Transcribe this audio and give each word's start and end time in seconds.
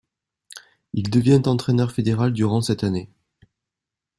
Il 0.93 1.11
devient 1.11 1.43
entraîneur 1.45 1.91
fédéral 1.91 2.33
durant 2.33 2.63
cette 2.63 2.83
année. 2.83 3.11